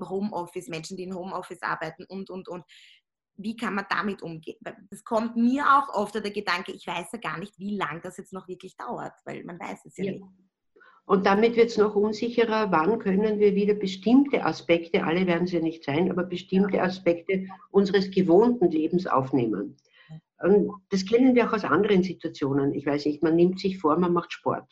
[0.00, 2.64] Homeoffice, Menschen, die in Homeoffice arbeiten und, und, und.
[3.36, 4.58] Wie kann man damit umgehen?
[4.90, 8.18] Das kommt mir auch oft der Gedanke, ich weiß ja gar nicht, wie lange das
[8.18, 10.12] jetzt noch wirklich dauert, weil man weiß es ja, ja.
[10.12, 10.24] nicht.
[11.04, 15.52] Und damit wird es noch unsicherer, wann können wir wieder bestimmte Aspekte, alle werden es
[15.52, 19.76] ja nicht sein, aber bestimmte Aspekte unseres gewohnten Lebens aufnehmen.
[20.42, 22.74] Und das kennen wir auch aus anderen Situationen.
[22.74, 24.66] Ich weiß nicht, man nimmt sich vor, man macht Sport,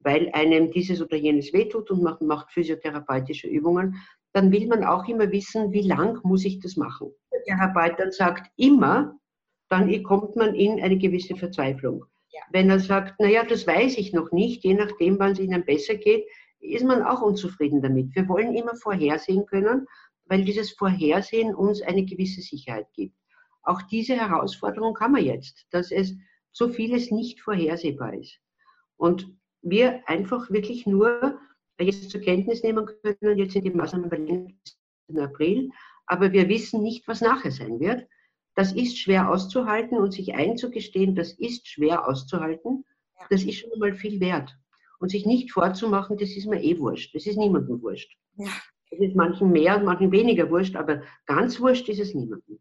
[0.00, 3.96] weil einem dieses oder jenes wehtut und man macht physiotherapeutische Übungen.
[4.32, 7.12] Dann will man auch immer wissen, wie lang muss ich das machen.
[7.32, 9.16] Der Therapeut dann sagt immer,
[9.68, 12.04] dann kommt man in eine gewisse Verzweiflung.
[12.32, 12.40] Ja.
[12.50, 15.94] Wenn er sagt, naja, das weiß ich noch nicht, je nachdem, wann es Ihnen besser
[15.94, 16.26] geht,
[16.58, 18.14] ist man auch unzufrieden damit.
[18.14, 19.86] Wir wollen immer vorhersehen können,
[20.26, 23.14] weil dieses Vorhersehen uns eine gewisse Sicherheit gibt.
[23.62, 26.14] Auch diese Herausforderung haben wir jetzt, dass es
[26.52, 28.38] so vieles nicht vorhersehbar ist.
[28.96, 31.38] Und wir einfach wirklich nur
[31.78, 34.56] jetzt zur Kenntnis nehmen können, jetzt sind die Maßnahmen
[35.08, 35.70] im April,
[36.06, 38.06] aber wir wissen nicht, was nachher sein wird.
[38.54, 42.84] Das ist schwer auszuhalten und sich einzugestehen, das ist schwer auszuhalten,
[43.30, 44.54] das ist schon mal viel wert.
[44.98, 47.14] Und sich nicht vorzumachen, das ist mir eh wurscht.
[47.14, 48.14] Das ist niemandem wurscht.
[48.36, 48.50] Ja.
[48.90, 52.58] Das ist manchen mehr und manchen weniger wurscht, aber ganz wurscht ist es niemandem.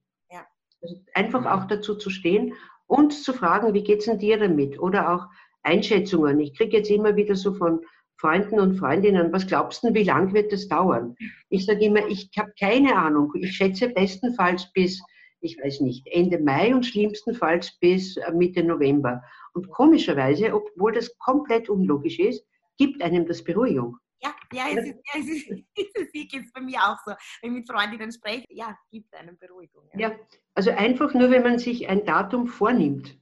[0.81, 2.53] Also einfach auch dazu zu stehen
[2.87, 4.79] und zu fragen, wie geht es denn dir damit?
[4.79, 5.25] Oder auch
[5.63, 6.39] Einschätzungen.
[6.39, 7.81] Ich kriege jetzt immer wieder so von
[8.17, 11.15] Freunden und Freundinnen, was glaubst du, wie lang wird das dauern?
[11.49, 13.31] Ich sage immer, ich habe keine Ahnung.
[13.35, 15.01] Ich schätze bestenfalls bis
[15.41, 19.23] ich weiß nicht, Ende Mai und schlimmstenfalls bis äh, Mitte November.
[19.53, 22.45] Und komischerweise, obwohl das komplett unlogisch ist,
[22.77, 23.97] gibt einem das Beruhigung.
[24.21, 27.13] Ja, ja, es ist, ja, es ist, es ist bei mir auch so.
[27.41, 29.89] Wenn ich mit Freundinnen spreche, ja, gibt einem Beruhigung.
[29.93, 30.09] Ja.
[30.09, 30.15] ja,
[30.55, 33.17] also einfach nur, wenn man sich ein Datum vornimmt.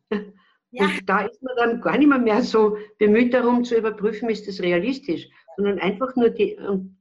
[0.72, 0.84] Ja.
[0.84, 4.48] Und da ist man dann gar nicht mehr, mehr so bemüht darum zu überprüfen, ist
[4.48, 6.58] das realistisch, sondern einfach nur die,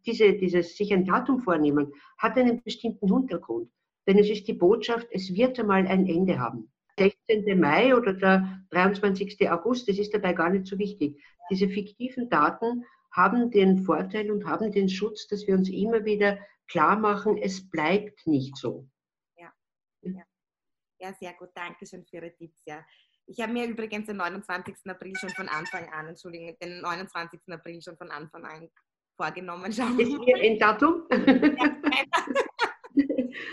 [0.07, 3.71] diese, dieses sich ein Datum vornehmen, hat einen bestimmten Hintergrund.
[4.07, 6.71] denn es ist die Botschaft, es wird einmal ein Ende haben.
[6.99, 7.59] 16.
[7.59, 9.51] Mai oder der 23.
[9.51, 11.21] August, das ist dabei gar nicht so wichtig.
[11.51, 12.85] Diese fiktiven Daten
[13.17, 17.69] haben den Vorteil und haben den Schutz, dass wir uns immer wieder klar machen, es
[17.71, 18.87] bleibt nicht so.
[19.37, 19.53] Ja,
[20.03, 20.23] ja.
[20.99, 21.49] ja sehr gut.
[21.55, 22.63] Dankeschön für Ihre Tipps.
[22.67, 22.85] Ja.
[23.27, 24.75] Ich habe mir übrigens den 29.
[24.87, 27.41] April schon von Anfang an, Entschuldigung, den 29.
[27.49, 28.69] April schon von Anfang an
[29.17, 29.73] vorgenommen.
[29.73, 31.03] Schauen ist hier ein Datum?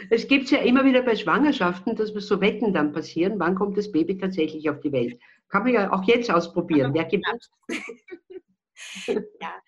[0.10, 3.78] es gibt es ja immer wieder bei Schwangerschaften, dass so Wetten dann passieren, wann kommt
[3.78, 5.20] das Baby tatsächlich auf die Welt.
[5.50, 6.94] Kann man ja auch jetzt ausprobieren.
[6.94, 7.26] Wer gibt
[9.42, 9.62] ja.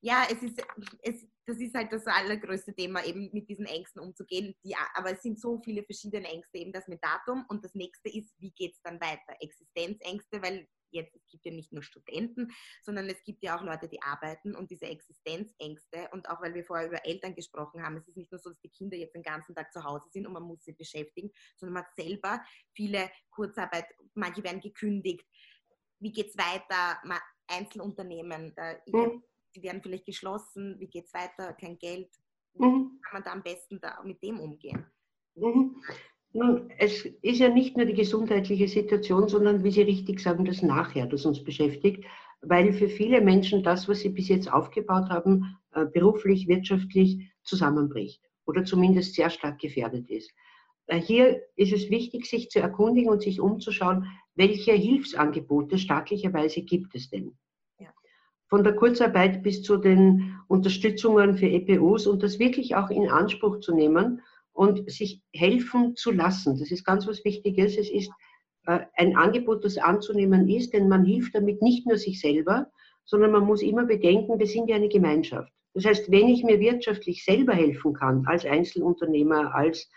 [0.00, 0.62] ja, es ist,
[1.02, 4.54] es, das ist halt das allergrößte Thema, eben mit diesen Ängsten umzugehen.
[4.64, 7.44] Die, aber es sind so viele verschiedene Ängste, eben das mit Datum.
[7.48, 9.36] Und das nächste ist, wie geht es dann weiter?
[9.40, 12.48] Existenzängste, weil jetzt, es gibt ja nicht nur Studenten,
[12.82, 16.08] sondern es gibt ja auch Leute, die arbeiten und diese Existenzängste.
[16.12, 18.60] Und auch weil wir vorher über Eltern gesprochen haben, es ist nicht nur so, dass
[18.60, 21.74] die Kinder jetzt den ganzen Tag zu Hause sind und man muss sie beschäftigen, sondern
[21.74, 22.42] man hat selber
[22.74, 25.26] viele Kurzarbeit, manche werden gekündigt.
[26.00, 27.00] Wie geht es weiter?
[27.50, 29.22] Einzelunternehmen, da, mhm.
[29.54, 32.08] die werden vielleicht geschlossen, wie geht es weiter, kein Geld.
[32.54, 33.00] Wie mhm.
[33.02, 34.84] kann man da am besten da mit dem umgehen?
[35.34, 35.76] Mhm.
[36.32, 40.62] Nun, es ist ja nicht nur die gesundheitliche Situation, sondern wie Sie richtig sagen, das
[40.62, 42.04] Nachher, das uns beschäftigt,
[42.42, 48.22] weil für viele Menschen das, was sie bis jetzt aufgebaut haben, äh, beruflich, wirtschaftlich zusammenbricht
[48.46, 50.30] oder zumindest sehr stark gefährdet ist.
[50.86, 56.94] Äh, hier ist es wichtig, sich zu erkundigen und sich umzuschauen, welche Hilfsangebote staatlicherweise gibt
[56.94, 57.36] es denn?
[58.48, 63.60] Von der Kurzarbeit bis zu den Unterstützungen für EPUs und das wirklich auch in Anspruch
[63.60, 66.58] zu nehmen und sich helfen zu lassen.
[66.58, 67.78] Das ist ganz was Wichtiges.
[67.78, 68.10] Es ist
[68.66, 72.66] äh, ein Angebot, das anzunehmen ist, denn man hilft damit nicht nur sich selber,
[73.04, 75.52] sondern man muss immer bedenken, wir sind ja eine Gemeinschaft.
[75.74, 79.88] Das heißt, wenn ich mir wirtschaftlich selber helfen kann, als Einzelunternehmer, als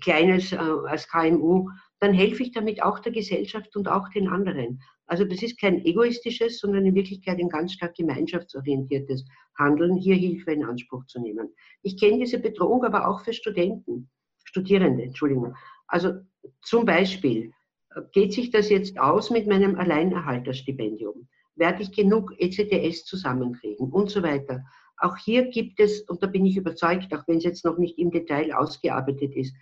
[0.00, 1.68] kleines, äh, als KMU,
[2.00, 4.80] dann helfe ich damit auch der Gesellschaft und auch den anderen.
[5.06, 9.24] Also das ist kein egoistisches, sondern in Wirklichkeit ein ganz stark gemeinschaftsorientiertes
[9.58, 11.54] Handeln, hier Hilfe in Anspruch zu nehmen.
[11.82, 14.10] Ich kenne diese Bedrohung aber auch für Studenten,
[14.44, 15.54] Studierende, Entschuldigung.
[15.86, 16.14] Also
[16.62, 17.52] zum Beispiel,
[17.94, 21.28] äh, geht sich das jetzt aus mit meinem Alleinerhalterstipendium?
[21.54, 24.64] Werde ich genug ECTS zusammenkriegen und so weiter?
[24.98, 27.98] Auch hier gibt es, und da bin ich überzeugt, auch wenn es jetzt noch nicht
[27.98, 29.54] im Detail ausgearbeitet ist,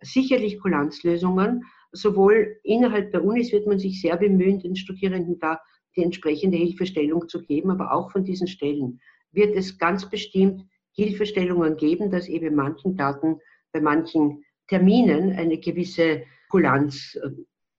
[0.00, 5.60] sicherlich Kulanzlösungen, sowohl innerhalb der Unis wird man sich sehr bemühen, den Studierenden da
[5.96, 9.00] die entsprechende Hilfestellung zu geben, aber auch von diesen Stellen
[9.32, 13.40] wird es ganz bestimmt Hilfestellungen geben, dass eben manchen Daten
[13.72, 17.30] bei manchen Terminen eine gewisse Kulanz äh,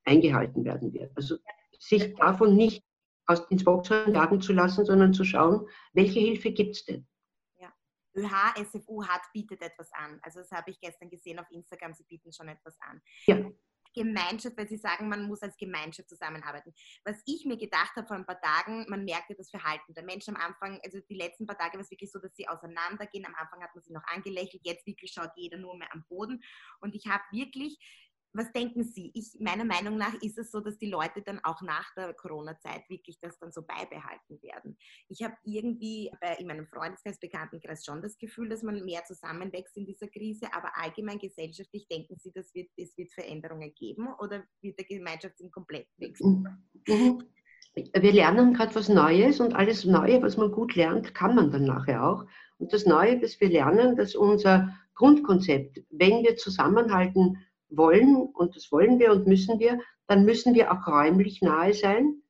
[0.06, 1.12] eingehalten werden wird.
[1.16, 1.36] Also
[1.80, 2.84] sich davon nicht
[3.26, 7.08] aus ins Boxhorn jagen zu lassen, sondern zu schauen, welche Hilfe gibt es denn?
[7.58, 7.72] Ja.
[8.16, 10.20] ÖH, SFU hat, bietet etwas an.
[10.24, 13.02] Also das habe ich gestern gesehen auf Instagram, sie bieten schon etwas an.
[13.26, 13.52] Ja.
[13.94, 16.74] Gemeinschaft, weil Sie sagen, man muss als Gemeinschaft zusammenarbeiten.
[17.04, 20.04] Was ich mir gedacht habe vor ein paar Tagen, man merkt ja das Verhalten der
[20.04, 23.26] Menschen am Anfang, also die letzten paar Tage war es wirklich so, dass sie auseinandergehen.
[23.26, 26.42] Am Anfang hat man sie noch angelächelt, jetzt wirklich schaut jeder nur mehr am Boden.
[26.80, 27.80] Und ich habe wirklich
[28.34, 29.12] was denken Sie?
[29.14, 32.90] Ich, meiner Meinung nach ist es so, dass die Leute dann auch nach der Corona-Zeit
[32.90, 34.78] wirklich das dann so beibehalten werden.
[35.10, 39.76] Ich habe irgendwie bei, in meinem Freundeskreis, Bekanntenkreis schon das Gefühl, dass man mehr zusammenwächst
[39.78, 44.44] in dieser Krise, aber allgemein gesellschaftlich denken Sie, dass wird, es wird Veränderungen geben oder
[44.62, 46.48] wird der Gemeinschaftssinn komplett wechseln?
[46.88, 47.24] Mhm.
[47.74, 51.66] Wir lernen gerade was Neues und alles Neue, was man gut lernt, kann man dann
[51.66, 52.26] nachher auch.
[52.58, 57.38] Und das Neue, das wir lernen, dass unser Grundkonzept, wenn wir zusammenhalten,
[57.72, 62.22] wollen, und das wollen wir und müssen wir, dann müssen wir auch räumlich nahe sein.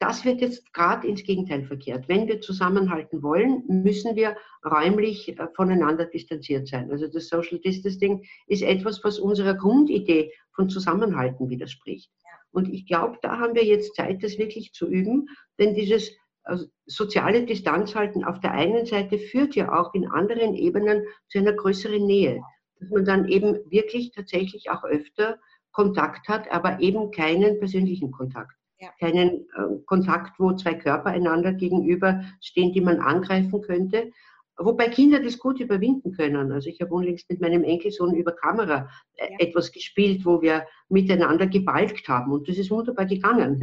[0.00, 2.08] Das wird jetzt gerade ins Gegenteil verkehrt.
[2.08, 6.90] Wenn wir zusammenhalten wollen, müssen wir räumlich äh, voneinander distanziert sein.
[6.90, 12.10] Also das Social Distancing ist etwas, was unserer Grundidee von Zusammenhalten widerspricht.
[12.50, 16.10] Und ich glaube, da haben wir jetzt Zeit, das wirklich zu üben, denn dieses
[16.44, 21.54] also soziale Distanzhalten auf der einen Seite führt ja auch in anderen Ebenen zu einer
[21.54, 22.42] größeren Nähe
[22.84, 25.38] dass man dann eben wirklich tatsächlich auch öfter
[25.72, 28.56] Kontakt hat, aber eben keinen persönlichen Kontakt.
[28.78, 28.90] Ja.
[29.00, 34.10] Keinen äh, Kontakt, wo zwei Körper einander gegenüber stehen, die man angreifen könnte.
[34.56, 36.52] Wobei Kinder das gut überwinden können.
[36.52, 39.48] Also ich habe unlängst mit meinem Enkelsohn über Kamera äh, ja.
[39.48, 43.60] etwas gespielt, wo wir miteinander gebalgt haben und das ist wunderbar gegangen.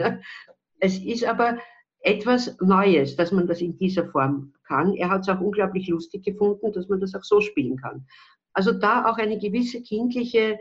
[0.79, 1.59] Es ist aber
[2.01, 4.95] etwas Neues, dass man das in dieser Form kann.
[4.95, 8.07] Er hat es auch unglaublich lustig gefunden, dass man das auch so spielen kann.
[8.53, 10.59] Also da auch eine gewisse kindliche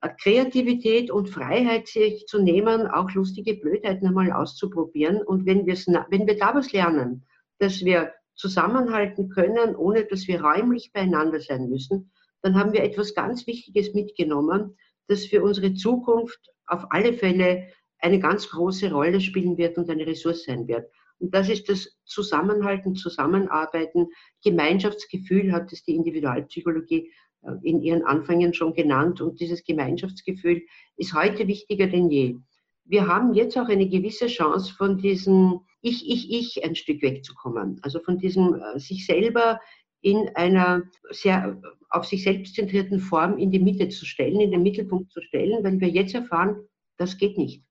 [0.00, 5.22] äh, Kreativität und Freiheit sich zu nehmen, auch lustige Blödheiten einmal auszuprobieren.
[5.22, 7.24] Und wenn, wenn wir da was lernen,
[7.58, 12.10] dass wir zusammenhalten können, ohne dass wir räumlich beieinander sein müssen,
[12.42, 14.76] dann haben wir etwas ganz Wichtiges mitgenommen,
[15.08, 20.06] das für unsere Zukunft auf alle Fälle eine ganz große Rolle spielen wird und eine
[20.06, 20.90] Ressource sein wird.
[21.20, 24.08] Und das ist das Zusammenhalten, Zusammenarbeiten,
[24.42, 29.20] Gemeinschaftsgefühl hat es die Individualpsychologie äh, in ihren Anfängen schon genannt.
[29.20, 30.62] Und dieses Gemeinschaftsgefühl
[30.96, 32.36] ist heute wichtiger denn je.
[32.84, 37.78] Wir haben jetzt auch eine gewisse Chance, von diesem Ich, Ich, Ich ein Stück wegzukommen.
[37.82, 39.60] Also von diesem äh, sich selber
[40.02, 44.62] in einer sehr auf sich selbst zentrierten Form in die Mitte zu stellen, in den
[44.62, 46.56] Mittelpunkt zu stellen, weil wir jetzt erfahren,
[46.96, 47.62] das geht nicht.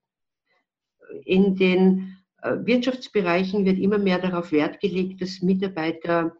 [1.24, 6.36] In den äh, Wirtschaftsbereichen wird immer mehr darauf Wert gelegt, dass Mitarbeiter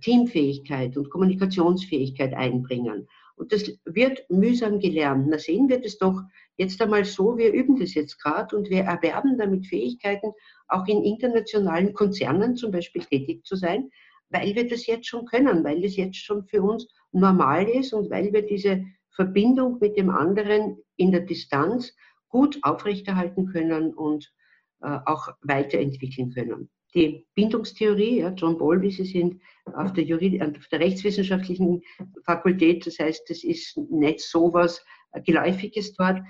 [0.00, 3.08] Teamfähigkeit und Kommunikationsfähigkeit einbringen.
[3.36, 5.26] Und das wird mühsam gelernt.
[5.28, 6.20] Na sehen wir das doch
[6.56, 10.32] jetzt einmal so, wir üben das jetzt gerade und wir erwerben damit Fähigkeiten,
[10.68, 13.90] auch in internationalen Konzernen zum Beispiel tätig zu sein,
[14.28, 18.10] weil wir das jetzt schon können, weil das jetzt schon für uns normal ist und
[18.10, 21.96] weil wir diese Verbindung mit dem anderen in der Distanz
[22.28, 24.39] gut aufrechterhalten können und äh,
[24.80, 26.70] auch weiterentwickeln können.
[26.94, 29.40] Die Bindungstheorie, ja, John Ball, wie Sie sind,
[29.74, 31.82] auf der, Jurid auf der rechtswissenschaftlichen
[32.24, 34.84] Fakultät, das heißt, das ist nicht so was
[35.24, 36.20] Geläufiges dort,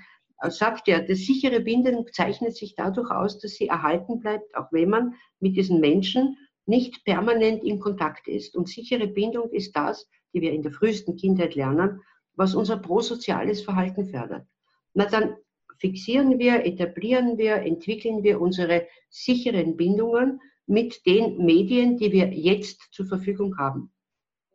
[0.41, 4.71] äh, sagt er, das sichere Binden zeichnet sich dadurch aus, dass sie erhalten bleibt, auch
[4.71, 8.55] wenn man mit diesen Menschen nicht permanent in Kontakt ist.
[8.55, 12.01] Und sichere Bindung ist das, die wir in der frühesten Kindheit lernen,
[12.35, 14.45] was unser prosoziales Verhalten fördert.
[14.93, 15.35] Na dann
[15.81, 22.89] fixieren wir, etablieren wir, entwickeln wir unsere sicheren Bindungen mit den Medien, die wir jetzt
[22.91, 23.91] zur Verfügung haben,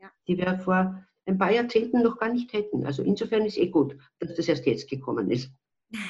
[0.00, 0.08] ja.
[0.28, 2.86] die wir vor ein paar Jahrzehnten noch gar nicht hätten.
[2.86, 5.50] Also insofern ist eh gut, dass das erst jetzt gekommen ist.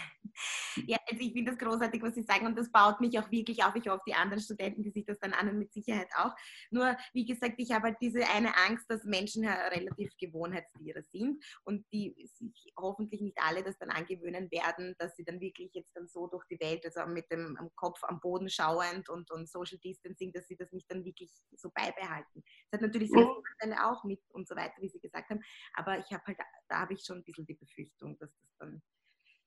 [0.87, 3.65] Ja, also ich finde das großartig, was Sie sagen und das baut mich auch wirklich
[3.65, 3.75] auf.
[3.75, 6.35] Ich hoffe, die anderen Studenten, die sich das dann an mit Sicherheit auch.
[6.71, 11.43] Nur, wie gesagt, ich habe halt diese eine Angst, dass Menschen ja relativ Gewohnheitstiere sind
[11.65, 15.95] und die sich hoffentlich nicht alle das dann angewöhnen werden, dass sie dann wirklich jetzt
[15.95, 19.79] dann so durch die Welt, also mit dem Kopf am Boden schauend und, und Social
[19.79, 22.45] Distancing, dass sie das nicht dann wirklich so beibehalten.
[22.71, 25.43] Das hat natürlich seine Vorteile auch mit und so weiter, wie Sie gesagt haben,
[25.75, 28.83] aber ich habe halt, da habe ich schon ein bisschen die Befürchtung, dass das dann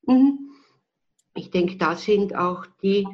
[0.04, 0.56] Mhm.
[1.40, 3.08] Ich denke, da sind auch die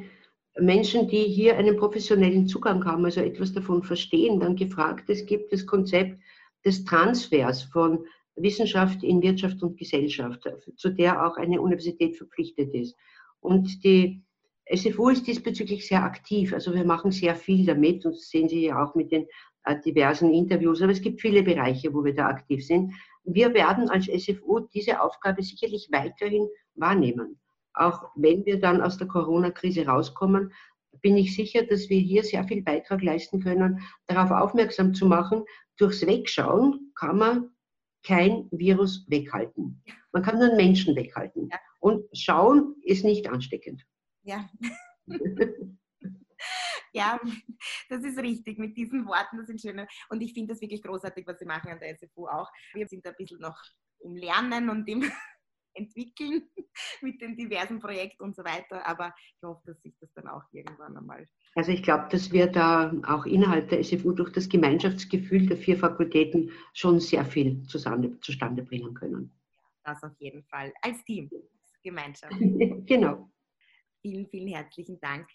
[0.58, 5.08] Menschen, die hier einen professionellen Zugang haben, also etwas davon verstehen, dann gefragt.
[5.08, 6.18] Es gibt das Konzept
[6.64, 12.96] des Transfers von Wissenschaft in Wirtschaft und Gesellschaft, zu der auch eine Universität verpflichtet ist.
[13.40, 14.22] Und die
[14.74, 16.52] SFU ist diesbezüglich sehr aktiv.
[16.52, 19.26] Also wir machen sehr viel damit und das sehen Sie ja auch mit den
[19.64, 20.82] äh, diversen Interviews.
[20.82, 22.92] Aber es gibt viele Bereiche, wo wir da aktiv sind.
[23.24, 27.38] Wir werden als SFU diese Aufgabe sicherlich weiterhin wahrnehmen.
[27.76, 30.52] Auch wenn wir dann aus der Corona-Krise rauskommen,
[31.02, 35.44] bin ich sicher, dass wir hier sehr viel Beitrag leisten können, darauf aufmerksam zu machen.
[35.76, 37.50] Durchs Wegschauen kann man
[38.02, 39.82] kein Virus weghalten.
[40.12, 41.48] Man kann nur einen Menschen weghalten.
[41.52, 41.58] Ja.
[41.80, 43.84] Und schauen ist nicht ansteckend.
[44.22, 44.48] Ja.
[46.92, 47.20] ja,
[47.90, 49.86] das ist richtig mit diesen Worten, das sind schöne.
[50.08, 52.50] Und ich finde das wirklich großartig, was Sie machen an der SFU auch.
[52.72, 53.60] Wir sind da ein bisschen noch
[54.00, 55.04] im Lernen und im
[55.76, 56.42] entwickeln
[57.02, 58.86] mit den diversen Projekten und so weiter.
[58.86, 61.28] Aber ich hoffe, dass sich das dann auch irgendwann einmal.
[61.54, 65.78] Also ich glaube, dass wir da auch innerhalb der SFU durch das Gemeinschaftsgefühl der vier
[65.78, 69.32] Fakultäten schon sehr viel zustande, zustande bringen können.
[69.84, 70.72] Das auf jeden Fall.
[70.82, 72.34] Als Team, als Gemeinschaft.
[72.86, 73.30] genau.
[74.02, 75.28] Vielen, vielen herzlichen Dank.